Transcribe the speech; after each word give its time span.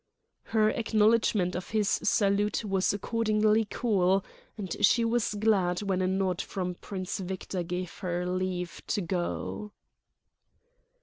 Her 0.45 0.71
acknowledgment 0.71 1.53
of 1.55 1.69
his 1.69 1.87
salute 1.87 2.65
was 2.65 2.91
accordingly 2.91 3.65
cool, 3.69 4.25
and 4.57 4.75
she 4.83 5.05
was 5.05 5.35
glad 5.35 5.83
when 5.83 6.01
a 6.01 6.07
nod 6.07 6.41
from 6.41 6.73
Prince 6.73 7.19
Victor 7.19 7.61
gave 7.61 7.99
her 7.99 8.25
leave 8.25 8.81
to 8.87 9.01
go. 9.01 9.73